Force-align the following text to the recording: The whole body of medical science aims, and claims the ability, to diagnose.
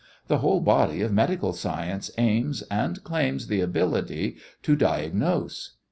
The 0.29 0.39
whole 0.39 0.61
body 0.61 1.01
of 1.03 1.13
medical 1.13 1.53
science 1.53 2.09
aims, 2.17 2.63
and 2.71 3.03
claims 3.03 3.45
the 3.45 3.61
ability, 3.61 4.37
to 4.63 4.75
diagnose. 4.75 5.73